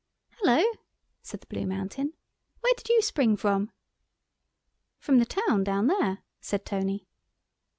[0.39, 0.63] "Hullo!"
[1.21, 2.13] said the Blue Mountain,
[2.61, 3.69] "where did you spring from?"
[4.97, 7.05] "From the town down there," said Tony.